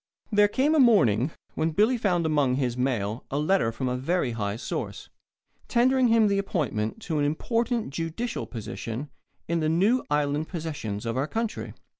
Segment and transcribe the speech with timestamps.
[0.31, 4.31] There came a morning when Billy found among his mail a letter from a very
[4.31, 5.09] high source,
[5.67, 9.09] tendering him the appointment to an important judicial position
[9.47, 11.75] in the new island possessions of our country.